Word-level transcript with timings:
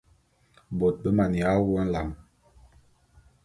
Bôt 0.83 0.95
be 1.01 1.09
maneya 1.17 1.51
wu 1.65 1.73
nlam. 1.85 2.09